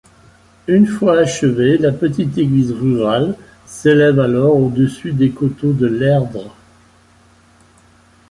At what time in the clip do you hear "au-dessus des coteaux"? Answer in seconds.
4.55-5.73